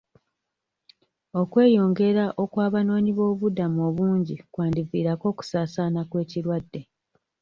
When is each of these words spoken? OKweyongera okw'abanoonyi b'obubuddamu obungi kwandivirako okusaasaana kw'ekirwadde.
OKweyongera 1.41 2.25
okw'abanoonyi 2.43 3.11
b'obubuddamu 3.13 3.79
obungi 3.89 4.35
kwandivirako 4.53 5.25
okusaasaana 5.33 5.99
kw'ekirwadde. 6.09 6.81